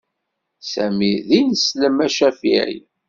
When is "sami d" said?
0.71-1.29